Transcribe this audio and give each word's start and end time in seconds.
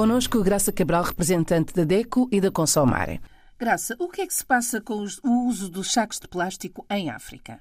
Conosco 0.00 0.42
Graça 0.42 0.72
Cabral, 0.72 1.02
representante 1.02 1.74
da 1.74 1.84
DECO 1.84 2.26
e 2.32 2.40
da 2.40 2.50
Consomare. 2.50 3.20
Graça, 3.58 3.94
o 3.98 4.08
que 4.08 4.22
é 4.22 4.26
que 4.26 4.32
se 4.32 4.46
passa 4.46 4.80
com 4.80 5.04
o 5.22 5.46
uso 5.46 5.68
dos 5.68 5.92
sacos 5.92 6.18
de 6.18 6.26
plástico 6.26 6.86
em 6.88 7.10
África? 7.10 7.60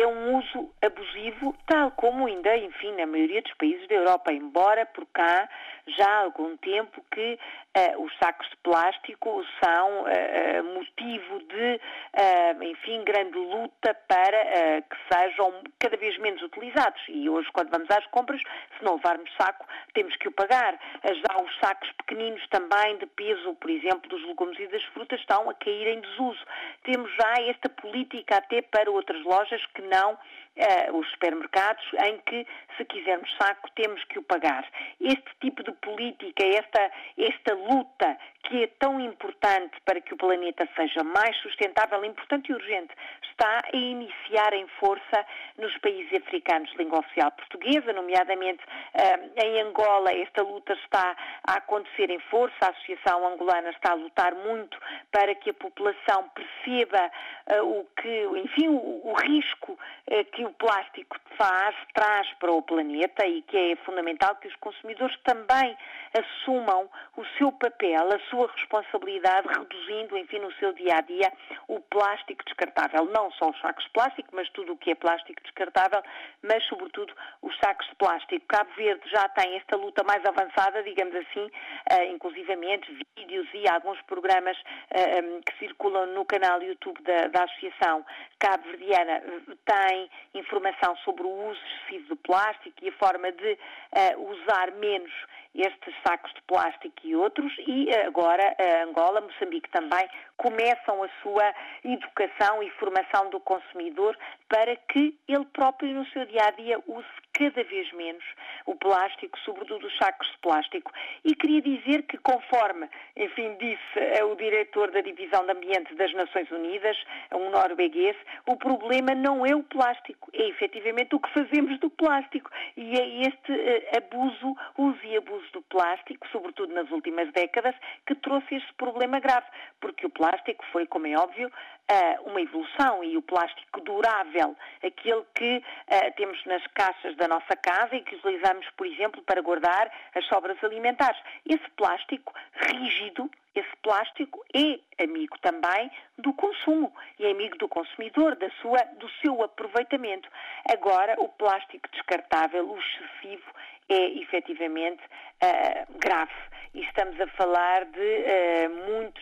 É 0.00 0.06
um 0.06 0.38
uso 0.38 0.70
abusivo, 0.82 1.54
tal 1.66 1.90
como 1.92 2.26
ainda, 2.26 2.56
enfim, 2.56 2.92
na 2.92 3.06
maioria 3.06 3.42
dos 3.42 3.54
países 3.54 3.86
da 3.88 3.94
Europa, 3.94 4.32
embora 4.32 4.86
por 4.86 5.06
cá 5.06 5.48
já 5.86 6.08
há 6.08 6.18
algum 6.22 6.56
tempo 6.58 7.04
que 7.10 7.38
uh, 7.76 8.02
os 8.02 8.16
sacos 8.18 8.48
de 8.48 8.56
plástico 8.58 9.44
são 9.62 10.02
uh, 10.02 10.64
motivo 10.74 11.40
de, 11.40 11.80
uh, 12.16 12.62
enfim, 12.62 13.02
grande 13.04 13.36
luta 13.36 13.94
para 14.06 14.82
que 14.82 14.96
sejam 15.12 15.62
cada 15.78 15.96
vez 15.96 16.16
menos 16.18 16.40
utilizados. 16.42 17.00
E 17.08 17.28
hoje, 17.28 17.48
quando 17.52 17.70
vamos 17.70 17.90
às 17.90 18.06
compras, 18.06 18.40
se 18.78 18.84
não 18.84 18.94
levarmos 18.96 19.30
saco, 19.36 19.66
temos 19.94 20.14
que 20.16 20.28
o 20.28 20.32
pagar. 20.32 20.78
Já 21.04 21.42
os 21.42 21.58
sacos 21.58 21.90
pequeninos 21.92 22.46
também 22.48 22.98
de 22.98 23.06
peso, 23.06 23.54
por 23.54 23.70
exemplo, 23.70 24.08
dos 24.08 24.24
legumes 24.26 24.58
e 24.58 24.68
das 24.68 24.82
frutas, 24.84 25.20
estão 25.20 25.50
a 25.50 25.54
cair 25.54 25.88
em 25.88 26.00
desuso. 26.00 26.40
Temos 26.84 27.10
já 27.14 27.34
esta 27.42 27.68
política 27.68 28.36
até 28.36 28.62
para 28.62 28.90
outras 28.90 29.22
lojas 29.24 29.64
que 29.74 29.81
não 29.88 30.18
uh, 30.56 30.96
os 30.96 31.08
supermercados, 31.10 31.84
em 32.04 32.18
que, 32.18 32.46
se 32.76 32.84
quisermos 32.84 33.30
saco, 33.36 33.70
temos 33.74 34.02
que 34.04 34.18
o 34.18 34.22
pagar. 34.22 34.66
Este 35.00 35.30
tipo 35.40 35.62
de 35.62 35.72
política, 35.72 36.44
esta, 36.44 36.90
esta 37.18 37.54
luta 37.54 38.18
que 38.44 38.64
é 38.64 38.66
tão 38.78 39.00
importante 39.00 39.80
para 39.84 40.00
que 40.00 40.14
o 40.14 40.16
planeta 40.16 40.68
seja 40.76 41.02
mais 41.04 41.36
sustentável, 41.38 42.04
importante 42.04 42.50
e 42.50 42.54
urgente, 42.54 42.92
está 43.30 43.60
a 43.72 43.76
iniciar 43.76 44.52
em 44.52 44.66
força 44.80 45.24
nos 45.58 45.76
países 45.78 46.12
africanos 46.20 46.70
de 46.70 46.78
língua 46.78 47.00
oficial 47.00 47.30
portuguesa, 47.32 47.92
nomeadamente 47.92 48.62
uh, 48.64 49.42
em 49.42 49.60
Angola, 49.62 50.12
esta 50.12 50.42
luta 50.42 50.72
está 50.74 51.16
a 51.46 51.54
acontecer 51.54 52.10
em 52.10 52.18
força, 52.30 52.56
a 52.62 52.70
Associação 52.70 53.26
Angolana 53.26 53.70
está 53.70 53.92
a 53.92 53.94
lutar 53.94 54.34
muito 54.34 54.76
para 55.10 55.34
que 55.34 55.50
a 55.50 55.54
população 55.54 56.28
perceba 56.34 57.10
uh, 57.54 57.80
o 57.80 57.86
que, 58.00 58.24
enfim, 58.38 58.68
o, 58.68 59.08
o 59.08 59.14
risco 59.14 59.72
uh, 59.72 60.24
que 60.32 60.41
o 60.44 60.52
plástico 60.54 61.16
faz, 61.36 61.74
traz 61.94 62.28
para 62.34 62.52
o 62.52 62.62
planeta 62.62 63.26
e 63.26 63.42
que 63.42 63.56
é 63.56 63.76
fundamental 63.84 64.36
que 64.36 64.48
os 64.48 64.56
consumidores 64.56 65.16
também 65.24 65.76
assumam 66.14 66.88
o 67.16 67.24
seu 67.38 67.50
papel, 67.52 68.08
a 68.12 68.18
sua 68.30 68.50
responsabilidade, 68.52 69.48
reduzindo, 69.48 70.16
enfim, 70.16 70.38
no 70.38 70.52
seu 70.54 70.72
dia 70.72 70.96
a 70.96 71.00
dia 71.00 71.32
o 71.68 71.80
plástico 71.80 72.44
descartável. 72.44 73.06
Não 73.06 73.30
só 73.32 73.50
os 73.50 73.60
sacos 73.60 73.84
de 73.84 73.90
plástico, 73.90 74.28
mas 74.32 74.48
tudo 74.50 74.72
o 74.72 74.76
que 74.76 74.90
é 74.90 74.94
plástico 74.94 75.42
descartável, 75.42 76.02
mas 76.42 76.64
sobretudo 76.64 77.14
os 77.40 77.56
sacos 77.58 77.86
de 77.88 77.94
plástico. 77.96 78.46
Cabo 78.46 78.70
Verde 78.76 79.08
já 79.10 79.28
tem 79.30 79.56
esta 79.56 79.76
luta 79.76 80.04
mais 80.04 80.24
avançada, 80.24 80.82
digamos 80.82 81.14
assim, 81.14 81.46
uh, 81.46 82.02
inclusivamente 82.12 82.92
vídeos 83.16 83.48
e 83.54 83.68
alguns 83.68 84.00
programas 84.02 84.56
eh, 84.90 85.20
um, 85.22 85.40
que 85.40 85.58
circulam 85.58 86.06
no 86.06 86.24
canal 86.24 86.62
YouTube 86.62 87.00
da, 87.02 87.28
da 87.28 87.44
Associação 87.44 88.04
Cabo-Verdiana 88.38 89.22
tem 89.64 90.10
informação 90.34 90.96
sobre 91.04 91.22
o 91.24 91.50
uso 91.50 91.60
excessivo 91.60 92.08
do 92.08 92.16
plástico 92.16 92.76
e 92.82 92.88
a 92.88 92.92
forma 92.92 93.30
de 93.32 93.52
uh, 93.52 94.30
usar 94.30 94.72
menos 94.72 95.12
estes 95.54 95.94
sacos 96.06 96.32
de 96.34 96.42
plástico 96.42 96.94
e 97.04 97.14
outros, 97.14 97.52
e 97.66 97.90
eh, 97.90 98.06
agora 98.06 98.56
a 98.58 98.84
Angola, 98.84 99.20
Moçambique 99.20 99.68
também, 99.70 100.08
começam 100.36 101.02
a 101.02 101.08
sua 101.22 101.54
educação 101.84 102.62
e 102.62 102.70
formação 102.70 103.30
do 103.30 103.38
consumidor 103.40 104.16
para 104.48 104.74
que 104.76 105.16
ele 105.28 105.44
próprio 105.52 105.92
no 105.92 106.06
seu 106.06 106.24
dia 106.26 106.46
a 106.46 106.50
dia 106.50 106.78
use 106.86 107.06
cada 107.32 107.62
vez 107.64 107.90
menos 107.92 108.24
o 108.66 108.74
plástico, 108.76 109.38
sobretudo 109.40 109.86
os 109.86 109.96
sacos 109.96 110.28
de 110.30 110.38
plástico. 110.38 110.92
E 111.24 111.34
queria 111.34 111.62
dizer 111.62 112.02
que, 112.02 112.18
conforme, 112.18 112.88
enfim, 113.16 113.56
disse 113.58 113.98
eh, 113.98 114.24
o 114.24 114.34
diretor 114.34 114.90
da 114.90 115.00
Divisão 115.00 115.44
de 115.44 115.52
Ambiente 115.52 115.94
das 115.94 116.12
Nações 116.14 116.50
Unidas, 116.50 116.96
um 117.32 117.50
norueguês, 117.50 118.16
o 118.46 118.56
problema 118.56 119.14
não 119.14 119.44
é 119.44 119.54
o 119.54 119.62
plástico, 119.62 120.30
é 120.32 120.48
efetivamente 120.48 121.14
o 121.14 121.20
que 121.20 121.32
fazemos 121.32 121.78
do 121.80 121.90
plástico. 121.90 122.50
E 122.76 122.98
é 122.98 123.28
este 123.28 123.52
uh, 123.52 123.96
abuso, 123.96 124.56
uso 124.78 125.00
e 125.04 125.16
abuso 125.16 125.41
do 125.50 125.62
plástico, 125.62 126.26
sobretudo 126.28 126.72
nas 126.72 126.90
últimas 126.90 127.32
décadas, 127.32 127.74
que 128.06 128.14
trouxe 128.14 128.56
este 128.56 128.72
problema 128.74 129.20
grave, 129.20 129.46
porque 129.80 130.06
o 130.06 130.10
plástico 130.10 130.64
foi, 130.72 130.86
como 130.86 131.06
é 131.06 131.16
óbvio, 131.16 131.50
uh, 131.90 132.28
uma 132.28 132.40
evolução 132.40 133.02
e 133.04 133.16
o 133.16 133.22
plástico 133.22 133.80
durável, 133.80 134.56
aquele 134.82 135.22
que 135.34 135.56
uh, 135.58 136.12
temos 136.16 136.44
nas 136.46 136.66
caixas 136.68 137.16
da 137.16 137.28
nossa 137.28 137.56
casa 137.56 137.94
e 137.96 138.02
que 138.02 138.16
utilizamos, 138.16 138.68
por 138.76 138.86
exemplo, 138.86 139.22
para 139.22 139.40
guardar 139.40 139.90
as 140.14 140.24
sobras 140.26 140.62
alimentares. 140.62 141.20
Esse 141.46 141.68
plástico 141.76 142.32
rígido, 142.52 143.30
esse 143.54 143.76
plástico 143.82 144.42
é 144.54 145.04
amigo 145.04 145.38
também 145.40 145.90
do 146.18 146.32
consumo 146.32 146.94
e 147.18 147.26
é 147.26 147.30
amigo 147.30 147.58
do 147.58 147.68
consumidor, 147.68 148.36
da 148.36 148.50
sua, 148.62 148.82
do 148.98 149.08
seu 149.20 149.42
aproveitamento. 149.42 150.28
Agora, 150.70 151.16
o 151.18 151.28
plástico 151.28 151.88
descartável, 151.90 152.68
o 152.70 152.78
excessivo, 152.78 153.52
é 153.88 154.18
efetivamente 154.20 155.02
uh, 155.42 155.98
grave. 155.98 156.32
E 156.74 156.80
estamos 156.84 157.20
a 157.20 157.26
falar 157.28 157.84
de 157.84 158.00
uh, 158.00 158.90
muitos 158.90 159.21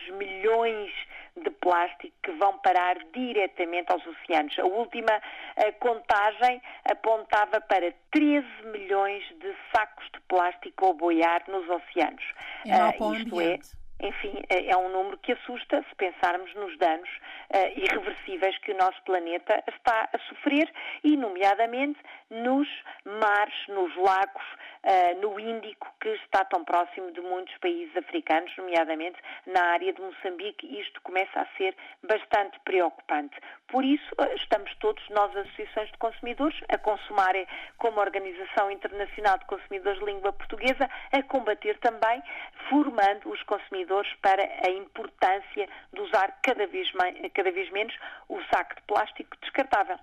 plástico 1.71 2.13
que 2.21 2.31
vão 2.33 2.57
parar 2.57 2.97
diretamente 3.13 3.93
aos 3.93 4.05
oceanos. 4.05 4.59
A 4.59 4.65
última 4.65 5.17
uh, 5.17 5.79
contagem 5.79 6.61
apontava 6.83 7.61
para 7.61 7.93
13 8.11 8.45
milhões 8.73 9.23
de 9.39 9.55
sacos 9.73 10.05
de 10.13 10.19
plástico 10.27 10.89
a 10.89 10.93
boiar 10.93 11.43
nos 11.47 11.67
oceanos. 11.69 12.23
É 12.65 12.73
isto 13.15 13.39
é 13.39 13.80
enfim, 14.01 14.43
é 14.49 14.75
um 14.75 14.89
número 14.89 15.17
que 15.19 15.31
assusta 15.31 15.85
se 15.87 15.95
pensarmos 15.95 16.53
nos 16.55 16.75
danos 16.77 17.09
uh, 17.09 17.79
irreversíveis 17.79 18.57
que 18.59 18.71
o 18.71 18.77
nosso 18.77 18.99
planeta 19.03 19.63
está 19.67 20.09
a 20.11 20.17
sofrer 20.29 20.67
e, 21.03 21.15
nomeadamente, 21.15 21.99
nos 22.29 22.67
mares, 23.05 23.67
nos 23.67 23.95
lagos, 23.97 24.43
uh, 24.83 25.21
no 25.21 25.39
Índico, 25.39 25.87
que 25.99 26.09
está 26.09 26.43
tão 26.45 26.63
próximo 26.63 27.11
de 27.11 27.21
muitos 27.21 27.55
países 27.59 27.95
africanos, 27.95 28.51
nomeadamente 28.57 29.19
na 29.45 29.61
área 29.73 29.93
de 29.93 30.01
Moçambique, 30.01 30.79
isto 30.79 30.99
começa 31.01 31.39
a 31.39 31.45
ser 31.57 31.75
bastante 32.03 32.59
preocupante. 32.61 33.35
Por 33.67 33.85
isso, 33.85 34.09
uh, 34.19 34.35
estamos 34.35 34.73
todos, 34.77 35.07
nós, 35.09 35.35
associações 35.35 35.91
de 35.91 35.97
consumidores, 35.99 36.59
a 36.69 36.77
Consumare, 36.79 37.47
como 37.77 37.99
Organização 37.99 38.71
Internacional 38.71 39.37
de 39.37 39.45
Consumidores 39.45 39.99
de 39.99 40.05
Língua 40.05 40.33
Portuguesa, 40.33 40.89
a 41.11 41.21
combater 41.23 41.77
também, 41.79 42.23
formando 42.67 43.29
os 43.29 43.43
consumidores 43.43 43.90
para 44.21 44.43
a 44.43 44.69
importância 44.69 45.67
de 45.93 46.01
usar 46.01 46.39
cada 46.43 46.65
vez, 46.67 46.91
mais, 46.93 47.15
cada 47.33 47.51
vez 47.51 47.69
menos 47.71 47.93
o 48.29 48.39
saco 48.53 48.75
de 48.75 48.81
plástico 48.83 49.37
descartável. 49.41 49.97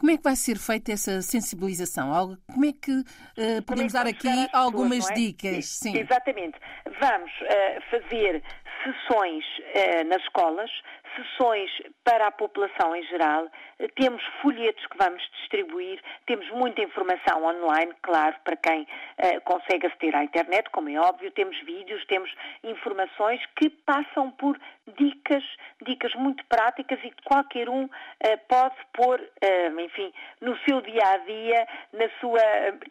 Como 0.00 0.10
é 0.12 0.16
que 0.16 0.22
vai 0.22 0.34
ser 0.34 0.56
feita 0.56 0.92
essa 0.92 1.20
sensibilização? 1.20 2.38
Como 2.46 2.64
é 2.64 2.72
que 2.72 2.90
uh, 2.90 3.62
podemos 3.66 3.94
é 3.94 4.14
que 4.14 4.24
dar 4.24 4.38
aqui 4.38 4.48
algumas 4.50 5.10
é? 5.10 5.12
dicas? 5.12 5.66
Sim. 5.66 5.94
Exatamente. 5.94 6.58
Vamos 6.98 7.30
uh, 7.42 7.82
fazer 7.90 8.42
sessões 8.84 9.44
uh, 9.44 10.08
nas 10.08 10.22
escolas, 10.22 10.70
sessões 11.16 11.70
para 12.04 12.26
a 12.26 12.30
população 12.30 12.94
em 12.94 13.02
geral, 13.04 13.48
temos 13.96 14.22
folhetos 14.42 14.84
que 14.86 14.96
vamos 14.96 15.22
distribuir, 15.40 16.00
temos 16.26 16.48
muita 16.50 16.82
informação 16.82 17.44
online, 17.44 17.92
claro, 18.02 18.36
para 18.44 18.56
quem 18.56 18.82
uh, 18.82 19.40
consegue 19.44 19.86
aceder 19.86 20.14
à 20.16 20.24
internet, 20.24 20.68
como 20.70 20.88
é 20.88 20.98
óbvio, 20.98 21.30
temos 21.32 21.58
vídeos, 21.60 22.04
temos 22.06 22.32
informações 22.62 23.40
que 23.56 23.70
passam 23.70 24.30
por 24.32 24.58
dicas, 24.98 25.44
dicas 25.82 26.14
muito 26.14 26.44
práticas 26.46 26.98
e 27.02 27.10
que 27.10 27.22
qualquer 27.24 27.68
um 27.68 27.84
uh, 27.84 27.88
pode 28.48 28.76
pôr, 28.92 29.20
uh, 29.20 29.80
enfim, 29.80 30.12
no 30.40 30.56
seu 30.58 30.80
dia 30.80 31.02
a 31.04 31.16
dia, 31.18 31.66
na 31.92 32.08
sua 32.20 32.40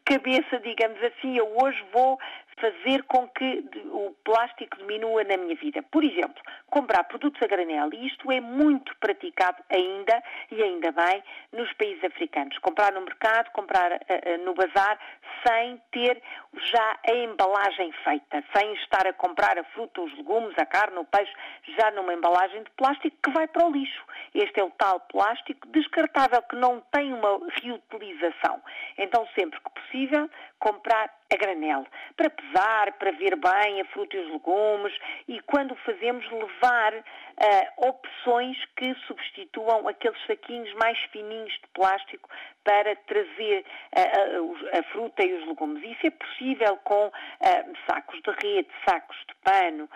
cabeça, 0.05 0.59
digamos 0.59 1.01
assim, 1.03 1.37
eu 1.37 1.47
hoje 1.61 1.83
vou 1.93 2.19
fazer 2.59 3.03
com 3.03 3.27
que 3.27 3.63
o 3.85 4.15
plástico 4.23 4.77
diminua 4.77 5.23
na 5.23 5.37
minha 5.37 5.55
vida. 5.55 5.81
Por 5.83 6.03
exemplo, 6.03 6.41
comprar 6.69 7.03
produtos 7.05 7.41
a 7.41 7.47
granel, 7.47 7.89
e 7.93 8.07
isto 8.07 8.31
é 8.31 8.39
muito 8.39 8.95
praticado 8.97 9.63
ainda, 9.69 10.21
e 10.51 10.61
ainda 10.61 10.91
bem, 10.91 11.23
nos 11.53 11.71
países 11.73 12.03
africanos. 12.03 12.57
Comprar 12.59 12.91
no 12.91 13.01
mercado, 13.01 13.51
comprar 13.51 13.91
uh, 13.93 14.45
no 14.45 14.53
bazar, 14.53 14.99
sem 15.47 15.81
ter 15.91 16.21
já 16.71 16.99
a 17.07 17.13
embalagem 17.13 17.91
feita, 18.03 18.43
sem 18.55 18.73
estar 18.73 19.07
a 19.07 19.13
comprar 19.13 19.57
a 19.57 19.63
fruta, 19.65 20.01
os 20.01 20.15
legumes, 20.17 20.57
a 20.57 20.65
carne, 20.65 20.97
o 20.97 21.05
peixe, 21.05 21.31
já 21.77 21.91
numa 21.91 22.13
embalagem 22.13 22.63
de 22.63 22.69
plástico 22.71 23.15
que 23.23 23.31
vai 23.31 23.47
para 23.47 23.65
o 23.65 23.71
lixo. 23.71 24.03
Este 24.33 24.59
é 24.59 24.63
o 24.63 24.71
tal 24.71 24.99
plástico 25.01 25.67
descartável 25.69 26.41
que 26.43 26.55
não 26.55 26.81
tem 26.91 27.13
uma 27.13 27.39
reutilização. 27.61 28.61
Então, 28.97 29.27
sempre 29.35 29.59
que 29.59 29.69
possível, 29.81 30.29
comprar 30.59 31.18
a 31.31 31.37
granel, 31.37 31.85
para 32.17 32.29
pesar, 32.29 32.93
para 32.93 33.11
ver 33.11 33.35
bem 33.35 33.81
a 33.81 33.85
fruta 33.85 34.15
e 34.15 34.19
os 34.19 34.31
legumes 34.31 34.93
e 35.27 35.39
quando 35.41 35.73
o 35.73 35.75
fazemos 35.77 36.25
levar 36.31 36.93
uh, 36.95 37.87
opções 37.87 38.57
que 38.75 38.95
substituam 39.05 39.87
aqueles 39.87 40.19
saquinhos 40.25 40.73
mais 40.73 40.97
fininhos 41.11 41.53
de 41.53 41.67
plástico 41.73 42.29
para 42.69 42.95
trazer 43.07 43.65
uh, 43.97 44.55
a, 44.73 44.79
a, 44.79 44.83
fruta 44.91 45.25
e 45.25 45.33
os 45.33 45.47
legumes. 45.47 45.83
Isso 45.83 46.05
é 46.05 46.11
possível 46.11 46.77
com 46.83 47.07
uh, 47.07 47.11
sacos 47.89 48.21
de 48.21 48.29
rede, 48.45 48.69
sacos 48.87 49.17
de 49.27 49.33
pano, 49.43 49.89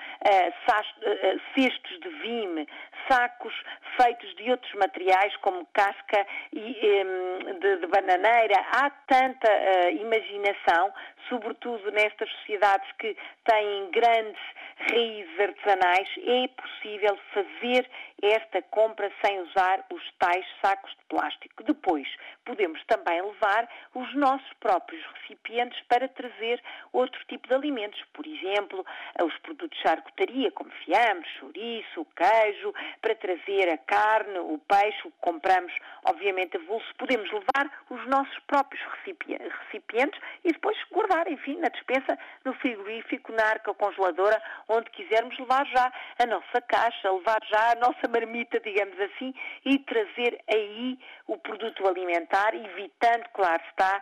cestos 1.54 2.00
de 2.00 2.10
vime, 2.22 2.68
sacos 3.08 3.54
feitos 4.02 4.36
de 4.38 4.50
outros 4.50 4.74
materiais 4.74 5.36
como 5.38 5.68
casca 5.74 6.26
um, 6.52 7.60
de, 7.60 7.78
de, 7.78 7.88
bananeira. 7.88 8.56
Há 8.72 8.90
tanta 9.08 9.92
imaginação 9.92 10.92
sobretudo 11.30 11.92
nestas 11.92 12.30
sociedades 12.30 12.90
que 13.00 13.16
têm 13.46 13.92
grandes 13.92 14.42
raízes 14.90 15.40
artesanais, 15.40 16.10
é 16.18 16.48
possível 16.48 17.18
fazer 17.34 17.90
esta 18.22 18.62
compra 18.64 19.12
sem 19.24 19.40
usar 19.42 19.86
os 19.92 20.02
tais 20.18 20.46
sacos 20.62 20.92
de 20.92 21.06
plástico. 21.10 21.64
Depois, 21.64 22.08
podemos 22.46 22.63
também 22.88 23.22
levar 23.22 23.68
os 23.94 24.14
nossos 24.16 24.52
próprios 24.60 25.04
recipientes 25.14 25.80
para 25.88 26.08
trazer 26.08 26.62
outro 26.92 27.20
tipo 27.28 27.48
de 27.48 27.54
alimentos, 27.54 28.02
por 28.14 28.26
exemplo, 28.26 28.86
os 29.22 29.38
produtos 29.40 29.78
de 29.78 29.84
charcutaria, 29.84 30.52
como 30.52 30.70
fiambre, 30.86 31.28
chouriço, 31.40 32.06
queijo, 32.16 32.74
para 33.02 33.16
trazer 33.16 33.70
a 33.70 33.78
carne, 33.78 34.40
o 34.40 34.60
peixe, 34.68 35.00
o 35.06 35.12
que 35.12 35.18
compramos, 35.22 35.74
obviamente, 36.06 36.58
a 36.58 36.60
vulso. 36.62 36.94
Podemos 36.98 37.30
levar 37.32 37.72
os 37.90 38.06
nossos 38.08 38.38
próprios 38.48 38.82
recipientes 39.06 40.20
e 40.44 40.52
depois 40.52 40.78
guardar, 40.92 41.28
enfim, 41.32 41.58
na 41.58 41.70
despensa, 41.70 42.18
no 42.46 42.54
frigorífico, 42.56 43.32
na 43.32 43.44
arca 43.44 43.74
congeladora, 43.74 44.42
onde 44.68 44.90
quisermos 44.92 45.38
levar 45.38 45.66
já 45.68 45.92
a 46.20 46.26
nossa 46.26 46.62
caixa, 46.62 47.12
levar 47.12 47.40
já 47.50 47.72
a 47.72 47.76
nossa 47.76 48.08
marmita, 48.10 48.60
digamos 48.60 49.00
assim, 49.00 49.34
e 49.66 49.80
trazer 49.80 50.40
aí 50.50 50.98
o 51.28 51.38
produto 51.38 51.88
alimentar, 51.88 52.43
evitando, 52.54 53.26
claro 53.34 53.62
está, 53.70 54.02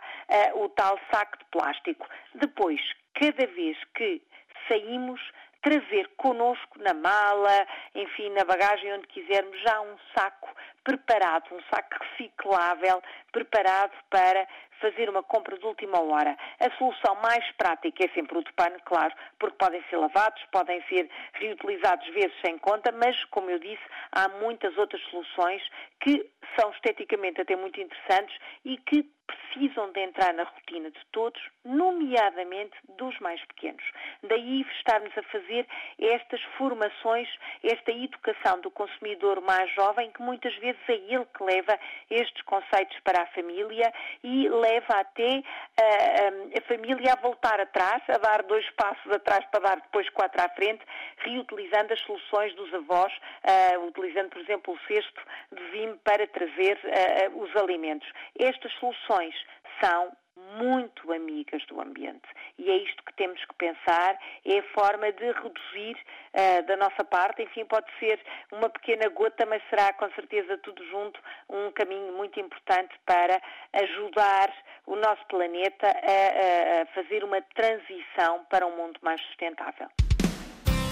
uh, 0.54 0.64
o 0.64 0.68
tal 0.70 0.98
saco 1.12 1.38
de 1.38 1.44
plástico. 1.50 2.08
Depois, 2.34 2.80
cada 3.14 3.46
vez 3.46 3.76
que 3.94 4.22
saímos, 4.68 5.20
trazer 5.62 6.08
connosco 6.16 6.78
na 6.80 6.92
mala, 6.92 7.66
enfim, 7.94 8.30
na 8.30 8.44
bagagem, 8.44 8.92
onde 8.94 9.06
quisermos, 9.06 9.58
já 9.60 9.80
um 9.80 9.96
saco 10.16 10.50
preparado, 10.82 11.54
um 11.54 11.60
saco 11.72 11.94
reciclável, 12.00 13.00
preparado 13.30 13.92
para 14.10 14.46
fazer 14.80 15.08
uma 15.08 15.22
compra 15.22 15.56
de 15.56 15.64
última 15.64 16.02
hora. 16.02 16.36
A 16.58 16.76
solução 16.76 17.14
mais 17.22 17.48
prática 17.52 18.04
é 18.04 18.08
sempre 18.08 18.36
o 18.36 18.42
de 18.42 18.52
pano, 18.54 18.76
claro, 18.84 19.14
porque 19.38 19.56
podem 19.56 19.82
ser 19.88 19.96
lavados, 19.96 20.42
podem 20.50 20.82
ser 20.88 21.08
reutilizados 21.34 22.06
vezes 22.08 22.34
sem 22.44 22.58
conta, 22.58 22.90
mas, 22.90 23.24
como 23.26 23.48
eu 23.48 23.60
disse, 23.60 23.82
há 24.10 24.28
muitas 24.28 24.76
outras 24.76 25.00
soluções 25.02 25.62
que 26.00 26.28
são 26.58 26.70
esteticamente 26.72 27.40
até 27.40 27.56
muito 27.56 27.80
interessantes 27.80 28.36
e 28.64 28.76
que 28.78 29.08
precisam 29.26 29.90
de 29.92 30.00
entrar 30.00 30.32
na 30.34 30.44
rotina 30.44 30.90
de 30.90 31.00
todos, 31.12 31.40
nomeadamente 31.64 32.76
dos 32.96 33.18
mais 33.20 33.42
pequenos. 33.46 33.82
Daí 34.22 34.62
estarmos 34.78 35.16
a 35.16 35.22
fazer 35.24 35.66
estas 35.98 36.42
formações, 36.56 37.28
esta 37.62 37.90
educação 37.90 38.60
do 38.60 38.70
consumidor 38.70 39.40
mais 39.40 39.72
jovem, 39.74 40.10
que 40.10 40.22
muitas 40.22 40.54
vezes 40.56 40.80
é 40.88 40.94
ele 40.94 41.26
que 41.36 41.44
leva 41.44 41.78
estes 42.10 42.42
conceitos 42.42 42.98
para 43.00 43.22
a 43.22 43.26
família 43.26 43.92
e 44.22 44.48
leva 44.48 45.00
até 45.00 45.38
uh, 45.38 46.58
a 46.58 46.60
família 46.68 47.12
a 47.12 47.20
voltar 47.20 47.60
atrás, 47.60 48.02
a 48.08 48.18
dar 48.18 48.42
dois 48.42 48.68
passos 48.70 49.12
atrás 49.12 49.44
para 49.46 49.60
dar 49.60 49.76
depois 49.80 50.08
quatro 50.10 50.42
à 50.42 50.48
frente, 50.50 50.84
reutilizando 51.18 51.92
as 51.92 52.00
soluções 52.00 52.54
dos 52.54 52.72
avós, 52.74 53.12
uh, 53.12 53.86
utilizando, 53.86 54.30
por 54.30 54.40
exemplo, 54.40 54.74
o 54.74 54.78
cesto 54.86 55.22
de 55.52 55.62
vime 55.70 55.96
para 56.04 56.26
trazer 56.42 56.78
uh, 56.84 57.42
os 57.42 57.54
alimentos. 57.56 58.08
Estas 58.38 58.72
soluções 58.74 59.34
são 59.80 60.12
muito 60.58 61.12
amigas 61.12 61.64
do 61.66 61.80
ambiente. 61.80 62.26
E 62.58 62.70
é 62.70 62.76
isto 62.76 63.02
que 63.04 63.14
temos 63.14 63.42
que 63.44 63.54
pensar, 63.54 64.18
é 64.44 64.58
a 64.58 64.62
forma 64.74 65.12
de 65.12 65.24
reduzir 65.24 65.96
uh, 65.96 66.66
da 66.66 66.76
nossa 66.76 67.04
parte, 67.04 67.42
enfim, 67.42 67.64
pode 67.64 67.86
ser 67.98 68.20
uma 68.50 68.68
pequena 68.68 69.08
gota, 69.08 69.46
mas 69.46 69.62
será 69.70 69.92
com 69.92 70.10
certeza 70.12 70.58
tudo 70.58 70.84
junto 70.86 71.20
um 71.48 71.70
caminho 71.72 72.12
muito 72.16 72.40
importante 72.40 72.94
para 73.06 73.40
ajudar 73.72 74.52
o 74.86 74.96
nosso 74.96 75.24
planeta 75.28 75.86
a, 75.86 76.82
a 76.82 76.86
fazer 76.86 77.22
uma 77.24 77.40
transição 77.54 78.44
para 78.50 78.66
um 78.66 78.76
mundo 78.76 78.98
mais 79.02 79.20
sustentável. 79.26 79.88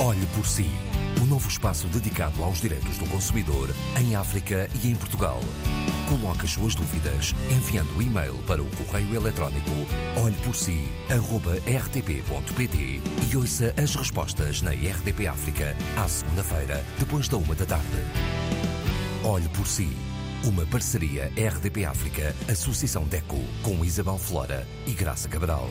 Olhe 0.00 0.24
por 0.34 0.46
si, 0.46 0.64
novo 1.30 1.48
espaço 1.48 1.86
dedicado 1.86 2.42
aos 2.42 2.60
direitos 2.60 2.98
do 2.98 3.06
consumidor 3.06 3.70
em 4.00 4.16
África 4.16 4.68
e 4.82 4.90
em 4.90 4.96
Portugal. 4.96 5.38
Coloque 6.08 6.44
as 6.44 6.50
suas 6.50 6.74
dúvidas 6.74 7.36
enviando 7.48 7.96
o 7.96 8.02
e-mail 8.02 8.34
para 8.48 8.60
o 8.60 8.68
correio 8.70 9.14
eletrónico 9.14 9.70
olheporsi.rtp.pt 10.20 13.00
e 13.30 13.36
ouça 13.36 13.72
as 13.80 13.94
respostas 13.94 14.60
na 14.60 14.72
RTP 14.72 15.28
África 15.28 15.76
à 15.96 16.08
segunda-feira, 16.08 16.84
depois 16.98 17.28
da 17.28 17.36
uma 17.36 17.54
da 17.54 17.64
tarde. 17.64 17.86
Olhe 19.22 19.48
por 19.50 19.68
si. 19.68 19.96
Uma 20.42 20.66
parceria 20.66 21.30
RDP 21.36 21.84
África, 21.84 22.34
Associação 22.50 23.04
DECO, 23.04 23.38
com 23.62 23.84
Isabel 23.84 24.18
Flora 24.18 24.66
e 24.84 24.92
Graça 24.92 25.28
Cabral. 25.28 25.70